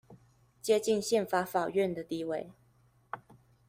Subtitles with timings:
[0.63, 2.49] 接近憲法法院的地位